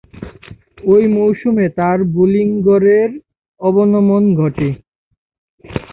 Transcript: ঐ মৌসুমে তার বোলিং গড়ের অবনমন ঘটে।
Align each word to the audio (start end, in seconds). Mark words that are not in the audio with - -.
ঐ 0.85 0.95
মৌসুমে 1.07 1.65
তার 1.77 1.97
বোলিং 2.13 2.47
গড়ের 2.61 3.11
অবনমন 3.61 4.23
ঘটে। 4.35 4.69